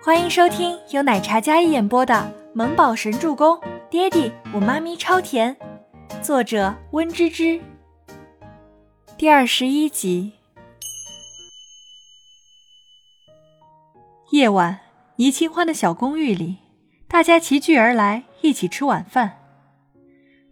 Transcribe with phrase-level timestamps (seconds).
[0.00, 2.14] 欢迎收听由奶茶嘉一演播的
[2.54, 3.56] 《萌宝神助攻》，
[3.90, 5.56] 爹地我妈咪超甜，
[6.22, 7.60] 作者温芝芝。
[9.16, 10.34] 第二十一集。
[14.30, 14.78] 夜晚，
[15.16, 16.58] 倪清欢的小公寓里，
[17.08, 19.38] 大家齐聚而来，一起吃晚饭。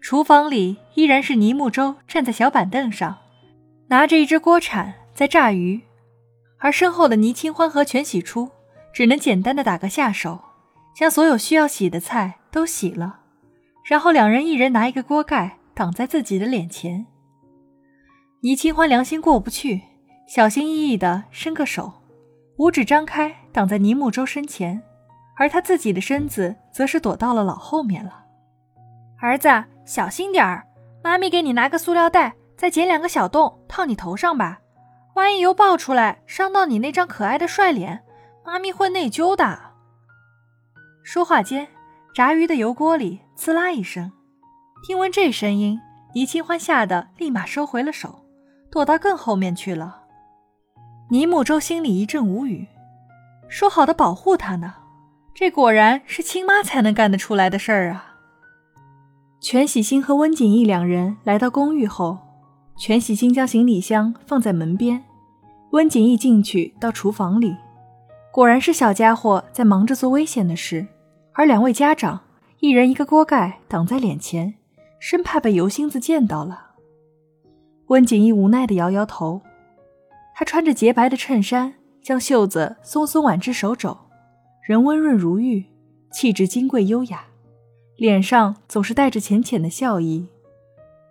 [0.00, 3.18] 厨房里依然是倪木舟站在小板凳上，
[3.88, 5.82] 拿着一只锅铲在炸鱼，
[6.58, 8.50] 而身后的倪清欢和全喜初。
[8.96, 10.40] 只能简单的打个下手，
[10.94, 13.20] 将所有需要洗的菜都洗了，
[13.84, 17.04] 然后两人一人拿一个锅盖挡在自己的脸前。
[18.40, 19.82] 倪清欢良心过不去，
[20.26, 21.92] 小心翼翼的伸个手，
[22.56, 24.82] 五指张开挡在倪木舟身前，
[25.36, 28.24] 而他自己的身子则是躲到了老后面了。
[29.20, 30.66] 儿子，小心点儿，
[31.04, 34.60] 妈咪给你拿个塑料袋，再剪两个小洞套你头上吧，
[35.16, 38.02] 万一油爆出来伤到你那张可爱的帅脸。
[38.46, 39.58] 妈咪会内疚的。
[41.02, 41.66] 说话间，
[42.14, 44.12] 炸鱼的油锅里滋啦一声，
[44.86, 45.80] 听闻这声音，
[46.14, 48.24] 倪清欢吓得立马收回了手，
[48.70, 50.02] 躲到更后面去了。
[51.10, 52.68] 倪木舟心里一阵无语，
[53.48, 54.74] 说好的保护他呢？
[55.34, 58.14] 这果然是亲妈才能干得出来的事儿啊！
[59.40, 62.18] 全喜星和温景逸两人来到公寓后，
[62.78, 65.02] 全喜星将行李箱放在门边，
[65.72, 67.56] 温景逸进去到厨房里。
[68.36, 70.86] 果然是小家伙在忙着做危险的事，
[71.32, 72.20] 而两位家长
[72.60, 74.52] 一人一个锅盖挡在脸前，
[75.00, 76.72] 生怕被油星子见到了。
[77.86, 79.40] 温景逸无奈地摇摇头，
[80.34, 83.96] 他穿着洁白的衬衫，将袖子松松挽至手肘，
[84.68, 85.64] 人温润如玉，
[86.12, 87.24] 气质金贵优雅，
[87.96, 90.28] 脸上总是带着浅浅的笑意，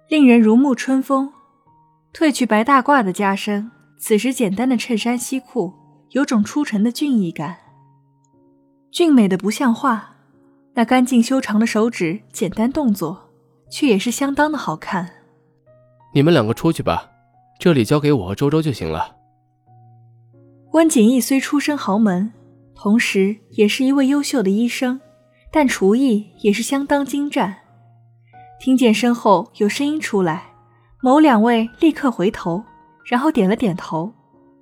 [0.10, 1.34] 令人如沐春风。
[2.14, 5.74] 褪去白大褂的加身，此时简单的衬衫西裤。
[6.16, 7.58] 有种出尘的俊逸感，
[8.90, 10.16] 俊美的不像话。
[10.74, 13.32] 那干净修长的手指，简单动作，
[13.70, 15.10] 却也是相当的好看。
[16.14, 17.12] 你们两个出去吧，
[17.60, 19.18] 这里交给我和周周就行了。
[20.72, 22.32] 温景逸虽出身豪门，
[22.74, 25.02] 同时也是一位优秀的医生，
[25.52, 27.58] 但厨艺也是相当精湛。
[28.62, 30.54] 听见身后有声音出来，
[31.02, 32.64] 某两位立刻回头，
[33.04, 34.14] 然后点了点头。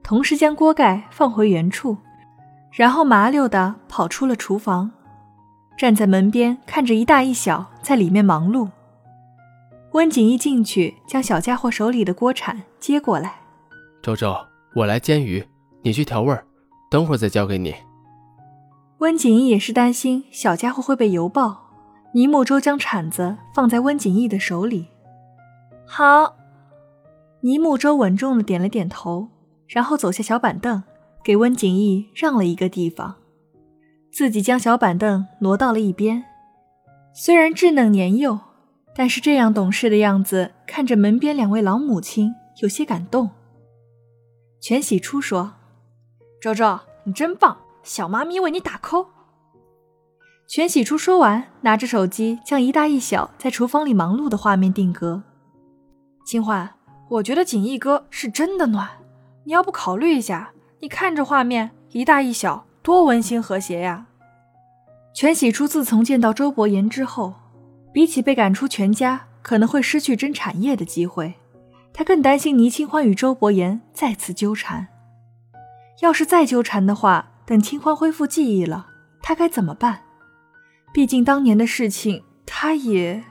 [0.03, 1.97] 同时将锅盖放回原处，
[2.71, 4.91] 然后麻溜的跑出了厨房，
[5.77, 8.69] 站在门边看着一大一小在里面忙碌。
[9.93, 13.35] 温景逸进去将小家伙手里的锅铲接过来
[14.03, 14.35] ：“周周，
[14.75, 15.43] 我来煎鱼，
[15.81, 16.43] 你去调味儿，
[16.91, 17.73] 等会儿再交给你。”
[18.99, 21.69] 温景逸也是担心小家伙会被油爆，
[22.13, 24.87] 倪木舟将铲子放在温景逸的手里
[25.87, 26.35] ：“好。”
[27.41, 29.27] 倪木舟稳重的点了点头。
[29.67, 30.83] 然后走下小板凳，
[31.23, 33.15] 给温景逸让了一个地方，
[34.11, 36.23] 自己将小板凳挪到了一边。
[37.13, 38.39] 虽然稚嫩年幼，
[38.95, 43.29] 但是这样懂事的样子，看着门边两位老母亲，有些感动。
[44.59, 45.53] 全喜初说
[46.41, 49.07] ：“周周，你真棒，小妈咪为你打 call。”
[50.47, 55.23] 全喜初说完，拿着手机将一大一小在厨房里忙碌的画面定格。
[56.25, 56.69] 清欢，
[57.09, 58.89] 我觉得景逸哥是真的暖。
[59.45, 60.51] 你要不考虑一下？
[60.79, 64.07] 你看这画面一大一小，多温馨和谐呀！
[65.13, 67.33] 全喜初自从见到周伯言之后，
[67.93, 71.35] 比起被赶出全家，可能会失去争产业的机会，
[71.93, 74.87] 他更担心倪清欢与周伯言再次纠缠。
[76.01, 78.87] 要是再纠缠的话，等清欢恢复记忆了，
[79.21, 80.01] 他该怎么办？
[80.91, 83.23] 毕竟当年的事情，他也……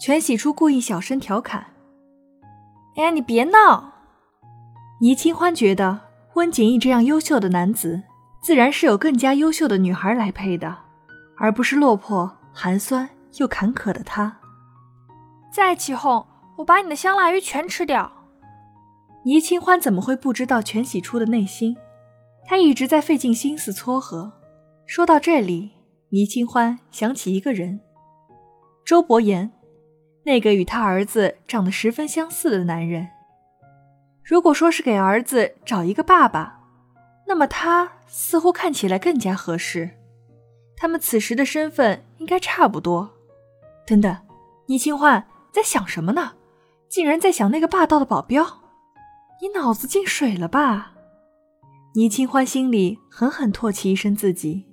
[0.00, 1.66] 全喜初故意小声调侃
[2.96, 3.94] ：“哎呀，你别闹！”
[5.00, 6.00] 倪清欢觉得
[6.34, 8.02] 温景逸这样优秀的男子，
[8.42, 10.76] 自然是有更加优秀的女孩来配的，
[11.36, 14.40] 而不是落魄、寒酸又坎坷的他。
[15.52, 16.26] 再起哄，
[16.56, 18.10] 我把你的香辣鱼全吃掉！
[19.24, 21.76] 倪清欢怎么会不知道全喜初的内心？
[22.44, 24.32] 他一直在费尽心思撮合。
[24.84, 25.70] 说到这里，
[26.08, 27.78] 倪清欢想起一个人——
[28.84, 29.52] 周伯言，
[30.24, 33.08] 那个与他儿子长得十分相似的男人。
[34.28, 36.60] 如果说是给儿子找一个爸爸，
[37.26, 39.88] 那么他似乎看起来更加合适。
[40.76, 43.08] 他们此时的身份应该差不多。
[43.86, 44.14] 等等，
[44.66, 46.32] 倪清欢在想什么呢？
[46.90, 48.44] 竟然在想那个霸道的保镖？
[49.40, 50.92] 你脑子进水了吧？
[51.94, 54.66] 倪清欢心里狠狠唾弃一声自己，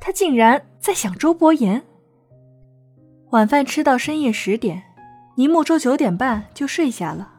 [0.00, 1.84] 他竟然在想周伯言。
[3.32, 4.82] 晚饭吃到深夜十点，
[5.36, 7.34] 倪木舟九点半就睡下了。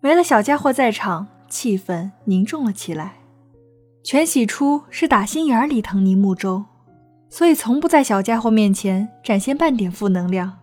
[0.00, 3.14] 没了小家伙在场，气氛凝重了起来。
[4.04, 6.64] 全喜初是打心眼里疼倪木舟，
[7.28, 10.58] 所以从不在小家伙面前展现半点负能量，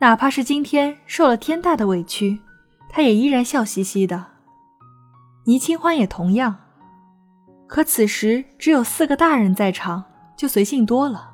[0.00, 2.40] 哪怕是今天受了天大的委屈，
[2.88, 4.26] 他也依然笑嘻嘻的。
[5.44, 6.56] 倪清欢也同样，
[7.68, 10.02] 可此时只有四个大人在场，
[10.36, 11.30] 就随性多了。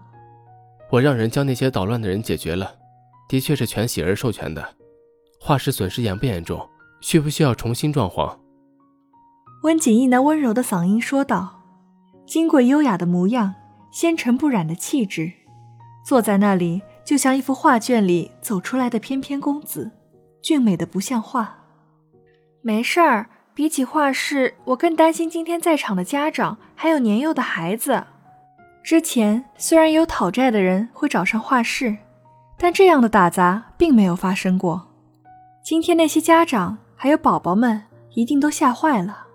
[0.91, 2.75] 我让人将那些捣乱的人解决了，
[3.27, 4.63] 的确是全喜儿授权的。
[5.41, 6.69] 画室损失严不严重？
[7.03, 8.39] 需不需要重新装潢？
[9.65, 11.61] 温景逸那温柔的嗓音说道，
[12.25, 13.55] 金贵优雅的模样，
[13.91, 15.33] 纤尘不染的气质，
[16.07, 19.91] 坐在那里就像一幅画卷里走出来的翩翩公子，
[20.41, 21.59] 俊美的不像话。
[22.63, 28.05] 没事儿，比起画室，我更担心今天在场的家长还有年幼的孩子。
[28.85, 31.97] 之前虽然有讨债的人会找上画室，
[32.57, 34.89] 但这样的打砸并没有发生过。
[35.65, 37.83] 今天那些家长还有宝宝们
[38.15, 39.27] 一定都吓坏了。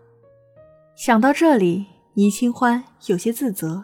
[0.95, 3.83] 想到这里，倪清欢有些自责。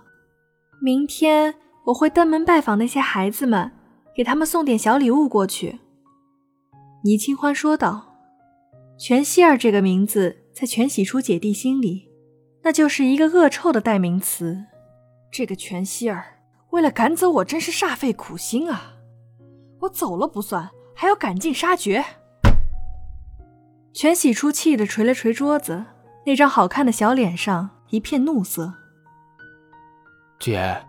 [0.81, 1.53] 明天
[1.87, 3.69] 我会登门拜访那些孩子们，
[4.15, 5.81] 给他们送点小礼物过去。
[7.03, 8.15] 倪清欢说道
[8.97, 12.07] ：“全希儿这个名字，在全喜初姐弟心里，
[12.61, 14.63] 那就是一个恶臭的代名词。”
[15.29, 16.39] 这个全希儿
[16.69, 18.93] 为了赶走我，真是煞费苦心啊！
[19.81, 22.01] 我走了不算，还要赶尽杀绝。
[23.93, 25.85] 全喜初气得捶了捶桌子，
[26.25, 28.73] 那张好看的小脸上一片怒色。
[30.39, 30.83] 姐，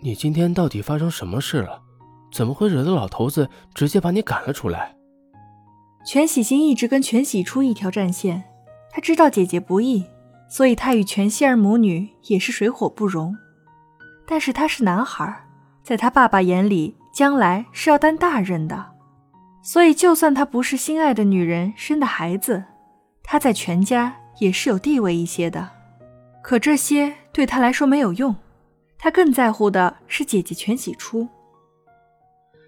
[0.00, 1.82] 你今天到底发生什么事了？
[2.32, 4.94] 怎么会惹得老头子直接把你赶了出来？
[6.06, 8.44] 全喜星一直跟全喜初一条战线，
[8.90, 10.04] 他知道姐姐不易，
[10.48, 13.36] 所以他与全希儿母女也是水火不容。
[14.26, 15.44] 但是他是男孩，
[15.82, 18.93] 在他爸爸眼里，将来是要担大任的，
[19.64, 22.64] 所以就算他不是心爱的女人生的孩子，
[23.22, 25.70] 他在全家也是有地位一些的。
[26.42, 28.36] 可这些对他来说没有用，
[28.98, 31.26] 他更在乎的是姐姐全喜初。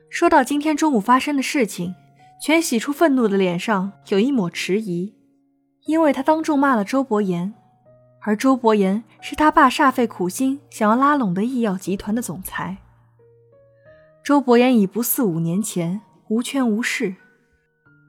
[0.08, 1.94] 说到今天中午发生的事情，
[2.40, 5.14] 全喜初愤怒的脸上有一抹迟疑，
[5.84, 7.52] 因为他当众骂了周伯言。
[8.22, 12.78] 而周伯言是他爸煞费苦心想要拉拢的医药集团的总裁。
[14.24, 17.14] 周伯言已不似五年前无权无势，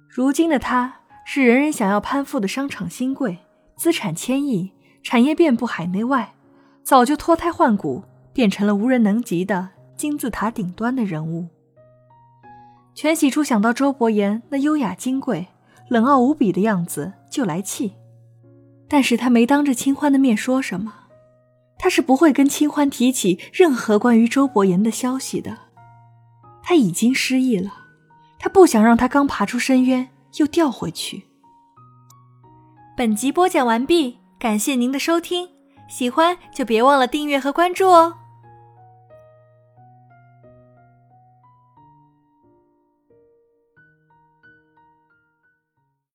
[0.09, 3.37] 如今的他是人人想要攀附的商场新贵，
[3.75, 4.71] 资产千亿，
[5.03, 6.33] 产业遍布海内外，
[6.81, 8.03] 早就脱胎换骨，
[8.33, 11.47] 变成了无人能及的金字塔顶端的人物。
[12.95, 15.49] 全喜初想到周伯言那优雅金贵、
[15.87, 17.93] 冷傲无比的样子，就来气。
[18.87, 20.91] 但是他没当着清欢的面说什么，
[21.77, 25.55] 他是不会跟清欢提起任何关于周伯言的消息的。
[26.63, 27.71] 他已经失忆了，
[28.39, 31.23] 他不想让他刚爬出深渊又掉回去。
[32.95, 35.49] 本集播讲完毕，感谢您的收听，
[35.87, 38.15] 喜欢就别忘了订阅和关注哦。